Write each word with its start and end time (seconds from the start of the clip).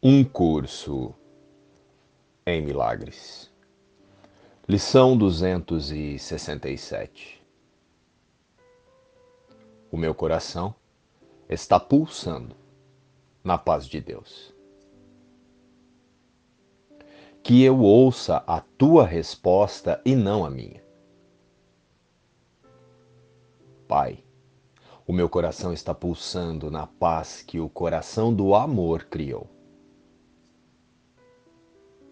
Um 0.00 0.22
curso 0.22 1.12
em 2.46 2.62
milagres. 2.62 3.52
Lição 4.68 5.18
267. 5.18 7.44
O 9.90 9.96
meu 9.96 10.14
coração 10.14 10.72
está 11.48 11.80
pulsando 11.80 12.54
na 13.42 13.58
paz 13.58 13.88
de 13.88 14.00
Deus. 14.00 14.54
Que 17.42 17.64
eu 17.64 17.80
ouça 17.80 18.44
a 18.46 18.60
tua 18.60 19.04
resposta 19.04 20.00
e 20.04 20.14
não 20.14 20.44
a 20.44 20.50
minha. 20.50 20.80
Pai, 23.88 24.22
o 25.04 25.12
meu 25.12 25.28
coração 25.28 25.72
está 25.72 25.92
pulsando 25.92 26.70
na 26.70 26.86
paz 26.86 27.42
que 27.42 27.58
o 27.58 27.68
coração 27.68 28.32
do 28.32 28.54
amor 28.54 29.06
criou 29.06 29.57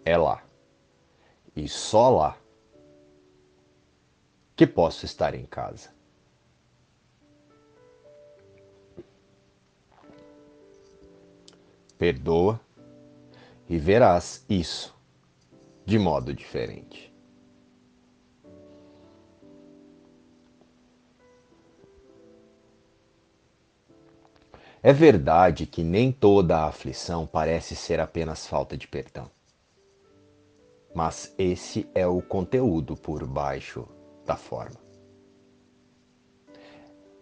é 0.07 0.15
lá. 0.15 0.41
E 1.53 1.67
só 1.67 2.09
lá 2.09 2.37
que 4.55 4.65
posso 4.65 5.05
estar 5.05 5.35
em 5.35 5.45
casa. 5.45 5.89
Perdoa 11.97 12.59
e 13.67 13.77
verás 13.77 14.45
isso 14.47 14.95
de 15.85 15.99
modo 15.99 16.33
diferente. 16.33 17.13
É 24.81 24.93
verdade 24.93 25.65
que 25.65 25.83
nem 25.83 26.13
toda 26.13 26.59
a 26.59 26.67
aflição 26.67 27.27
parece 27.27 27.75
ser 27.75 27.99
apenas 27.99 28.47
falta 28.47 28.77
de 28.77 28.87
perdão 28.87 29.36
mas 30.97 31.31
esse 31.37 31.87
é 31.93 32.07
o 32.07 32.23
conteúdo 32.23 32.97
por 32.97 33.23
baixo 33.23 33.87
da 34.25 34.35
forma. 34.35 34.79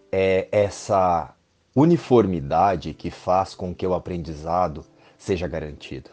É 0.10 0.48
essa 0.50 1.36
uniformidade 1.76 2.94
que 2.94 3.12
faz 3.12 3.54
com 3.54 3.76
que 3.76 3.86
o 3.86 3.94
aprendizado 3.94 4.86
seja 5.18 5.46
garantido. 5.46 6.10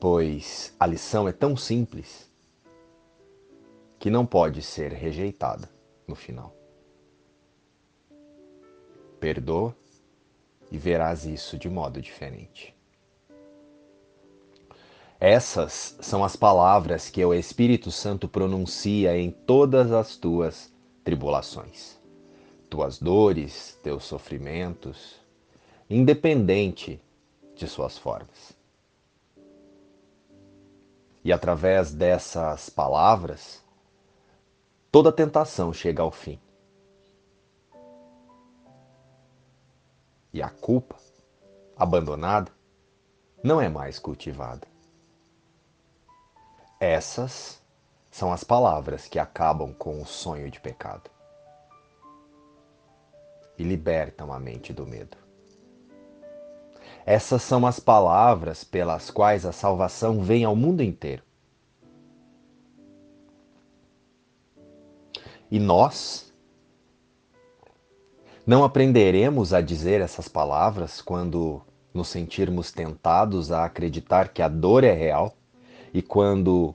Pois 0.00 0.74
a 0.80 0.86
lição 0.86 1.28
é 1.28 1.32
tão 1.32 1.54
simples 1.54 2.32
que 3.98 4.08
não 4.08 4.24
pode 4.24 4.62
ser 4.62 4.90
rejeitada 4.90 5.68
no 6.08 6.14
final. 6.14 6.56
Perdoa 9.20 9.76
e 10.70 10.78
verás 10.78 11.26
isso 11.26 11.58
de 11.58 11.68
modo 11.68 12.00
diferente. 12.00 12.74
Essas 15.24 15.96
são 16.00 16.24
as 16.24 16.34
palavras 16.34 17.08
que 17.08 17.24
o 17.24 17.32
Espírito 17.32 17.92
Santo 17.92 18.26
pronuncia 18.26 19.16
em 19.16 19.30
todas 19.30 19.92
as 19.92 20.16
tuas 20.16 20.72
tribulações, 21.04 21.96
tuas 22.68 22.98
dores, 22.98 23.78
teus 23.84 24.02
sofrimentos, 24.02 25.20
independente 25.88 27.00
de 27.54 27.68
suas 27.68 27.96
formas. 27.96 28.52
E 31.22 31.32
através 31.32 31.94
dessas 31.94 32.68
palavras, 32.68 33.64
toda 34.90 35.12
tentação 35.12 35.72
chega 35.72 36.02
ao 36.02 36.10
fim. 36.10 36.36
E 40.32 40.42
a 40.42 40.50
culpa, 40.50 40.96
abandonada, 41.76 42.50
não 43.40 43.60
é 43.60 43.68
mais 43.68 44.00
cultivada. 44.00 44.71
Essas 46.84 47.62
são 48.10 48.32
as 48.32 48.42
palavras 48.42 49.06
que 49.06 49.16
acabam 49.16 49.72
com 49.72 50.02
o 50.02 50.04
sonho 50.04 50.50
de 50.50 50.58
pecado 50.58 51.08
e 53.56 53.62
libertam 53.62 54.32
a 54.32 54.40
mente 54.40 54.72
do 54.72 54.84
medo. 54.84 55.16
Essas 57.06 57.40
são 57.42 57.64
as 57.68 57.78
palavras 57.78 58.64
pelas 58.64 59.12
quais 59.12 59.46
a 59.46 59.52
salvação 59.52 60.24
vem 60.24 60.42
ao 60.42 60.56
mundo 60.56 60.82
inteiro. 60.82 61.22
E 65.48 65.60
nós 65.60 66.34
não 68.44 68.64
aprenderemos 68.64 69.54
a 69.54 69.60
dizer 69.60 70.00
essas 70.00 70.26
palavras 70.26 71.00
quando 71.00 71.62
nos 71.94 72.08
sentirmos 72.08 72.72
tentados 72.72 73.52
a 73.52 73.64
acreditar 73.64 74.30
que 74.30 74.42
a 74.42 74.48
dor 74.48 74.82
é 74.82 74.92
real 74.92 75.36
e 75.92 76.00
quando 76.00 76.74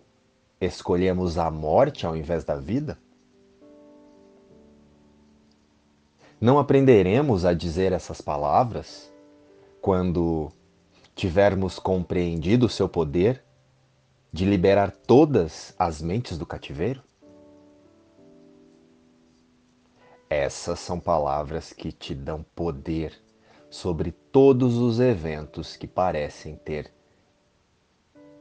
escolhemos 0.62 1.38
a 1.38 1.50
morte 1.50 2.06
ao 2.06 2.16
invés 2.16 2.44
da 2.44 2.56
vida? 2.56 2.98
Não 6.40 6.60
aprenderemos 6.60 7.46
a 7.46 7.54
dizer 7.54 7.92
essas 7.92 8.22
palavras 8.22 9.12
quando 9.82 10.52
tivermos 11.16 11.80
compreendido 11.80 12.68
o 12.68 12.70
seu 12.70 12.88
poder 12.88 13.44
de 14.32 14.46
liberar 14.46 14.92
todas 14.92 15.74
as 15.80 16.00
mentes 16.00 16.38
do 16.38 16.46
cativeiro? 16.46 17.02
Essas 20.30 20.80
são 20.80 21.00
palavras 21.00 21.74
que 21.74 21.92
te 21.92 22.14
dão 22.14 22.46
poder 22.54 23.14
sobre 23.70 24.12
todos 24.12 24.78
os 24.78 25.00
eventos 25.00 25.76
que 25.76 25.88
parecem 25.88 26.56
ter 26.56 26.94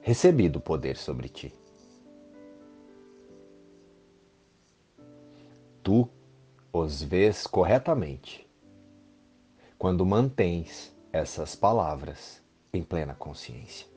recebido 0.07 0.61
poder 0.61 0.97
sobre 0.97 1.29
ti. 1.29 1.53
Tu 5.83 6.09
os 6.73 7.03
vês 7.03 7.45
corretamente 7.45 8.49
quando 9.77 10.07
mantens 10.07 10.97
essas 11.13 11.57
palavras 11.57 12.41
em 12.73 12.85
plena 12.85 13.17
consciência. 13.17 13.89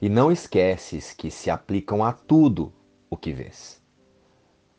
E 0.00 0.08
não 0.08 0.32
esqueces 0.32 1.12
que 1.12 1.30
se 1.30 1.50
aplicam 1.50 2.02
a 2.02 2.14
tudo 2.14 2.72
o 3.10 3.16
que 3.16 3.30
vês, 3.30 3.78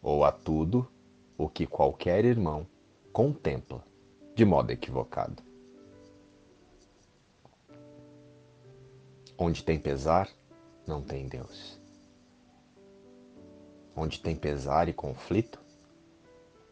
ou 0.01 0.25
a 0.25 0.31
tudo 0.31 0.91
o 1.38 1.47
que 1.47 1.67
qualquer 1.67 2.25
irmão 2.25 2.66
contempla 3.11 3.85
de 4.34 4.44
modo 4.44 4.72
equivocado. 4.72 5.44
Onde 9.38 9.63
tem 9.63 9.78
pesar, 9.78 10.28
não 10.85 11.01
tem 11.01 11.27
Deus. 11.27 11.79
Onde 13.95 14.19
tem 14.19 14.35
pesar 14.35 14.89
e 14.89 14.94
conflito, 14.94 15.59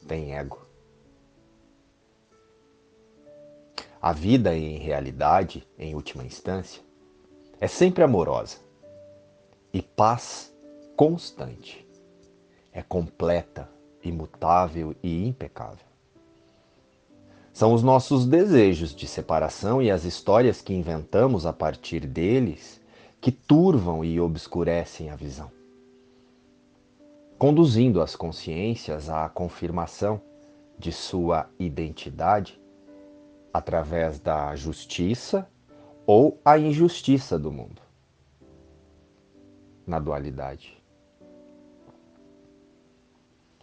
tem 0.08 0.36
ego. 0.36 0.66
A 4.02 4.12
vida, 4.12 4.56
em 4.56 4.78
realidade, 4.78 5.68
em 5.78 5.94
última 5.94 6.24
instância, 6.24 6.82
é 7.60 7.68
sempre 7.68 8.04
amorosa 8.04 8.58
e 9.72 9.82
paz 9.82 10.52
constante. 10.96 11.88
É 12.74 12.82
completa, 12.82 13.70
imutável 14.04 14.96
e 15.04 15.28
impecável. 15.28 15.86
São 17.54 17.74
os 17.74 17.84
nossos 17.84 18.26
desejos 18.26 18.96
de 18.96 19.06
separação 19.06 19.82
e 19.82 19.92
as 19.92 20.04
histórias 20.04 20.62
que 20.62 20.74
inventamos 20.74 21.46
a 21.46 21.54
partir 21.54 22.08
deles 22.08 22.81
que 23.22 23.32
turvam 23.32 24.04
e 24.04 24.20
obscurecem 24.20 25.12
a 25.12 25.16
visão, 25.16 25.52
conduzindo 27.38 28.02
as 28.02 28.16
consciências 28.16 29.10
à 29.10 29.30
confirmação 29.30 30.20
de 30.80 30.92
sua 30.92 31.48
identidade 31.60 32.60
através 33.54 34.20
da 34.20 34.56
justiça 34.56 35.48
ou 36.08 36.42
a 36.44 36.58
injustiça 36.58 37.38
do 37.38 37.52
mundo, 37.52 37.80
na 39.86 40.00
dualidade. 40.00 40.82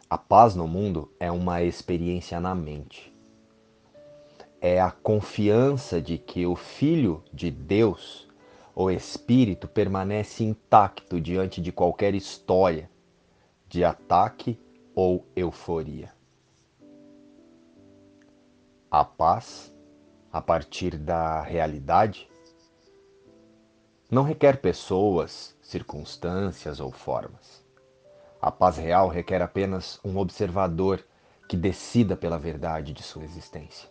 A 0.08 0.16
paz 0.16 0.54
no 0.54 0.68
mundo 0.68 1.10
é 1.18 1.32
uma 1.32 1.64
experiência 1.64 2.38
na 2.38 2.54
mente. 2.54 3.12
É 4.60 4.80
a 4.80 4.92
confiança 4.92 6.00
de 6.00 6.16
que 6.16 6.46
o 6.46 6.54
Filho 6.54 7.24
de 7.32 7.50
Deus 7.50 8.27
o 8.80 8.92
espírito 8.92 9.66
permanece 9.66 10.44
intacto 10.44 11.20
diante 11.20 11.60
de 11.60 11.72
qualquer 11.72 12.14
história 12.14 12.88
de 13.68 13.84
ataque 13.84 14.56
ou 14.94 15.26
euforia. 15.34 16.12
A 18.88 19.04
paz, 19.04 19.74
a 20.32 20.40
partir 20.40 20.96
da 20.96 21.42
realidade, 21.42 22.30
não 24.08 24.22
requer 24.22 24.60
pessoas, 24.60 25.56
circunstâncias 25.60 26.78
ou 26.78 26.92
formas. 26.92 27.66
A 28.40 28.52
paz 28.52 28.76
real 28.76 29.08
requer 29.08 29.42
apenas 29.42 29.98
um 30.04 30.16
observador 30.18 31.04
que 31.48 31.56
decida 31.56 32.16
pela 32.16 32.38
verdade 32.38 32.92
de 32.92 33.02
sua 33.02 33.24
existência. 33.24 33.90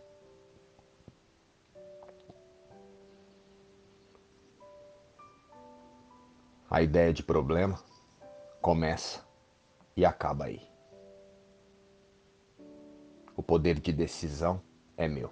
A 6.69 6.81
ideia 6.81 7.13
de 7.13 7.23
problema 7.23 7.79
começa 8.61 9.25
e 9.95 10.05
acaba 10.05 10.45
aí. 10.45 10.61
O 13.37 13.41
poder 13.41 13.79
de 13.79 13.93
decisão 13.93 14.61
é 14.97 15.07
meu. 15.07 15.31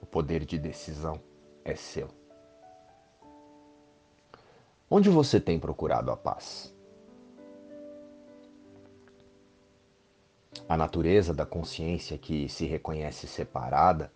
O 0.00 0.06
poder 0.06 0.44
de 0.44 0.58
decisão 0.60 1.20
é 1.64 1.74
seu. 1.74 2.08
Onde 4.88 5.10
você 5.10 5.40
tem 5.40 5.58
procurado 5.58 6.12
a 6.12 6.16
paz? 6.16 6.72
A 10.68 10.76
natureza 10.76 11.34
da 11.34 11.44
consciência 11.44 12.16
que 12.16 12.48
se 12.48 12.64
reconhece 12.64 13.26
separada 13.26 14.12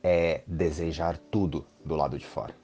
é 0.00 0.44
desejar 0.46 1.18
tudo 1.18 1.66
do 1.84 1.96
lado 1.96 2.16
de 2.16 2.26
fora. 2.26 2.63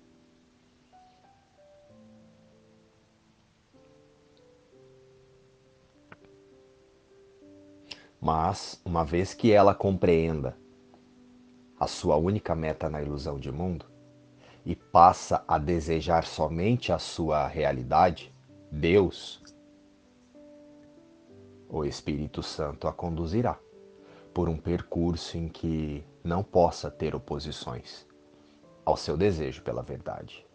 Mas, 8.32 8.81
uma 8.85 9.05
vez 9.05 9.35
que 9.35 9.50
ela 9.50 9.75
compreenda 9.75 10.56
a 11.81 11.88
sua 11.88 12.15
única 12.15 12.55
meta 12.55 12.88
na 12.88 13.03
ilusão 13.03 13.41
de 13.41 13.50
mundo 13.50 13.87
e 14.65 14.77
passa 14.77 15.43
a 15.49 15.59
desejar 15.59 16.25
somente 16.25 16.93
a 16.93 16.99
sua 17.00 17.49
realidade, 17.49 18.32
Deus, 18.71 19.43
o 21.69 21.85
Espírito 21.85 22.41
Santo 22.41 22.87
a 22.87 22.93
conduzirá 22.93 23.59
por 24.33 24.49
um 24.49 24.56
percurso 24.56 25.37
em 25.37 25.49
que 25.49 26.05
não 26.23 26.44
possa 26.44 26.88
ter 26.88 27.17
oposições 27.17 28.06
ao 28.85 28.97
seu 28.97 29.17
desejo 29.17 29.61
pela 29.62 29.83
verdade. 29.83 30.47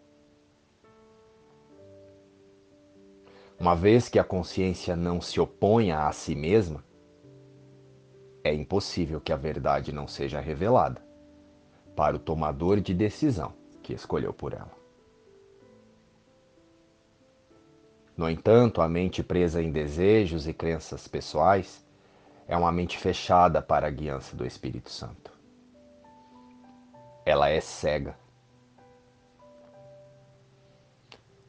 Uma 3.60 3.76
vez 3.76 4.08
que 4.08 4.18
a 4.18 4.24
consciência 4.24 4.96
não 4.96 5.20
se 5.20 5.42
oponha 5.42 6.08
a 6.08 6.14
si 6.14 6.36
mesma, 6.36 6.82
é 8.46 8.54
impossível 8.54 9.20
que 9.20 9.34
a 9.34 9.36
verdade 9.36 9.92
não 9.92 10.08
seja 10.08 10.40
revelada 10.40 11.02
para 11.96 12.16
o 12.16 12.20
tomador 12.20 12.80
de 12.80 12.94
decisão 12.94 13.52
que 13.82 13.92
escolheu 13.92 14.32
por 14.32 14.54
ela. 14.54 14.72
No 18.16 18.30
entanto, 18.30 18.82
a 18.82 18.88
mente 18.88 19.24
presa 19.24 19.64
em 19.64 19.72
desejos 19.72 20.48
e 20.48 20.54
crenças 20.54 21.08
pessoais 21.08 21.84
é 22.48 22.56
uma 22.56 22.72
mente 22.72 23.00
fechada 23.00 23.64
para 23.64 23.88
a 23.88 23.90
guiança 23.90 24.36
do 24.36 24.46
Espírito 24.46 24.92
Santo. 24.92 25.32
Ela 27.26 27.50
é 27.50 27.60
cega. 27.60 28.16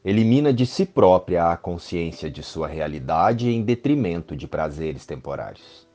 Elimina 0.03 0.51
de 0.51 0.65
si 0.65 0.87
própria 0.87 1.53
a 1.53 1.57
consciência 1.59 2.31
de 2.31 2.43
sua 2.43 2.67
realidade 2.67 3.51
em 3.51 3.63
detrimento 3.63 4.35
de 4.35 4.49
prazeres 4.49 5.05
temporários. 5.05 5.86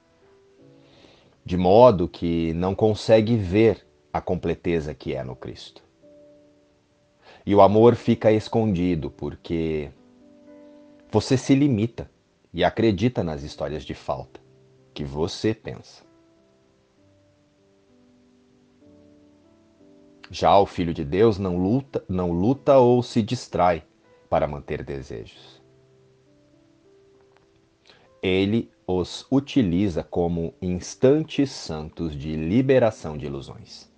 De 1.43 1.57
modo 1.57 2.07
que 2.07 2.53
não 2.53 2.75
consegue 2.75 3.35
ver 3.35 3.85
a 4.13 4.21
completeza 4.21 4.93
que 4.93 5.15
é 5.15 5.23
no 5.23 5.35
Cristo. 5.35 5.83
E 7.45 7.55
o 7.55 7.61
amor 7.61 7.95
fica 7.95 8.31
escondido 8.31 9.09
porque 9.09 9.89
você 11.11 11.37
se 11.37 11.55
limita 11.55 12.09
e 12.53 12.63
acredita 12.63 13.23
nas 13.23 13.43
histórias 13.43 13.83
de 13.83 13.93
falta 13.93 14.39
que 14.93 15.03
você 15.03 15.53
pensa. 15.53 16.03
Já 20.29 20.57
o 20.57 20.65
filho 20.65 20.93
de 20.93 21.03
Deus 21.03 21.37
não 21.37 21.57
luta, 21.57 22.03
não 22.07 22.31
luta 22.31 22.77
ou 22.77 23.03
se 23.03 23.21
distrai 23.21 23.83
para 24.29 24.47
manter 24.47 24.83
desejos. 24.83 25.61
Ele 28.23 28.71
os 28.97 29.25
utiliza 29.31 30.03
como 30.03 30.53
instantes 30.61 31.51
santos 31.51 32.15
de 32.15 32.35
liberação 32.35 33.17
de 33.17 33.25
ilusões. 33.25 33.89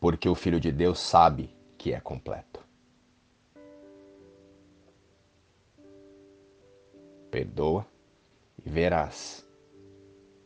Porque 0.00 0.28
o 0.28 0.34
filho 0.34 0.60
de 0.60 0.72
Deus 0.72 0.98
sabe 0.98 1.54
que 1.78 1.92
é 1.92 2.00
completo. 2.00 2.60
Perdoa 7.30 7.86
e 8.64 8.68
verás 8.68 9.46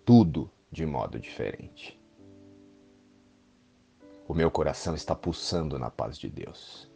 tudo 0.04 0.50
de 0.70 0.86
modo 0.86 1.18
diferente. 1.18 1.98
O 4.26 4.34
meu 4.34 4.50
coração 4.50 4.94
está 4.94 5.14
pulsando 5.14 5.78
na 5.78 5.90
paz 5.90 6.18
de 6.18 6.28
Deus. 6.28 6.88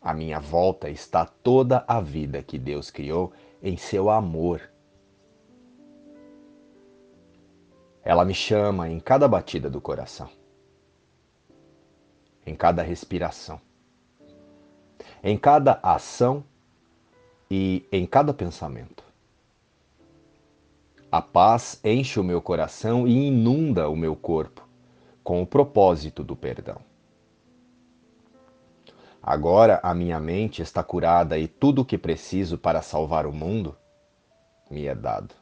A 0.00 0.12
minha 0.12 0.40
volta 0.40 0.90
está 0.90 1.24
toda 1.24 1.84
a 1.86 2.00
vida 2.00 2.42
que 2.42 2.58
Deus 2.58 2.90
criou 2.90 3.32
em 3.62 3.76
seu 3.76 4.10
amor. 4.10 4.60
Ela 8.02 8.24
me 8.24 8.34
chama 8.34 8.88
em 8.88 8.98
cada 8.98 9.28
batida 9.28 9.70
do 9.70 9.80
coração, 9.80 10.28
em 12.44 12.54
cada 12.54 12.82
respiração, 12.82 13.60
em 15.22 15.38
cada 15.38 15.78
ação 15.82 16.42
e 17.48 17.86
em 17.92 18.04
cada 18.04 18.34
pensamento. 18.34 19.04
A 21.12 21.22
paz 21.22 21.78
enche 21.84 22.18
o 22.18 22.24
meu 22.24 22.42
coração 22.42 23.06
e 23.06 23.28
inunda 23.28 23.88
o 23.88 23.94
meu 23.94 24.16
corpo 24.16 24.66
com 25.22 25.40
o 25.40 25.46
propósito 25.46 26.24
do 26.24 26.34
perdão. 26.34 26.91
Agora 29.22 29.78
a 29.84 29.94
minha 29.94 30.18
mente 30.18 30.62
está 30.62 30.82
curada 30.82 31.38
e 31.38 31.46
tudo 31.46 31.82
o 31.82 31.84
que 31.84 31.96
preciso 31.96 32.58
para 32.58 32.82
salvar 32.82 33.24
o 33.24 33.32
mundo 33.32 33.78
me 34.68 34.86
é 34.86 34.94
dado. 34.96 35.32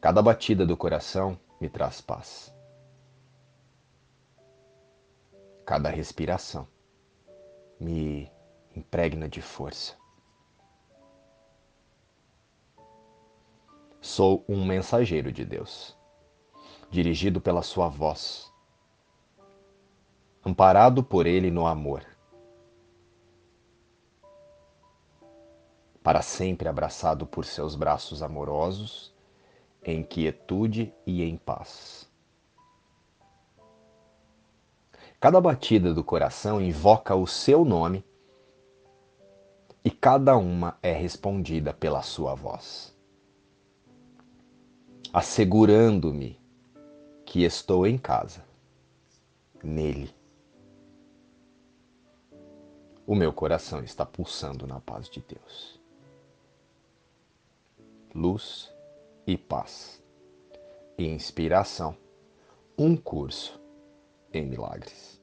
Cada 0.00 0.20
batida 0.20 0.66
do 0.66 0.76
coração 0.76 1.38
me 1.60 1.68
traz 1.68 2.00
paz. 2.00 2.52
Cada 5.64 5.88
respiração 5.88 6.66
me 7.78 8.28
impregna 8.74 9.28
de 9.28 9.40
força. 9.40 9.94
Sou 14.00 14.44
um 14.48 14.66
mensageiro 14.66 15.32
de 15.32 15.44
Deus, 15.44 15.96
dirigido 16.90 17.40
pela 17.40 17.62
Sua 17.62 17.88
voz, 17.88 18.52
amparado 20.44 21.02
por 21.02 21.26
Ele 21.26 21.50
no 21.50 21.66
amor, 21.66 22.04
para 26.02 26.22
sempre 26.22 26.68
abraçado 26.68 27.26
por 27.26 27.44
seus 27.44 27.74
braços 27.74 28.22
amorosos, 28.22 29.14
em 29.82 30.02
quietude 30.02 30.92
e 31.06 31.22
em 31.22 31.36
paz. 31.36 32.08
Cada 35.18 35.40
batida 35.40 35.94
do 35.94 36.04
coração 36.04 36.60
invoca 36.60 37.14
o 37.14 37.26
seu 37.26 37.64
nome 37.64 38.04
e 39.84 39.90
cada 39.90 40.36
uma 40.36 40.78
é 40.82 40.92
respondida 40.92 41.72
pela 41.72 42.02
sua 42.02 42.34
voz 42.34 42.94
assegurando-me 45.14 46.36
que 47.24 47.44
estou 47.44 47.86
em 47.86 47.96
casa, 47.96 48.44
nele. 49.62 50.12
O 53.06 53.14
meu 53.14 53.34
coração 53.34 53.84
está 53.84 54.06
pulsando 54.06 54.66
na 54.66 54.80
paz 54.80 55.10
de 55.10 55.20
Deus. 55.20 55.78
Luz 58.14 58.72
e 59.26 59.36
paz. 59.36 60.02
Inspiração. 60.96 61.94
Um 62.78 62.96
curso 62.96 63.60
em 64.32 64.46
milagres. 64.46 65.13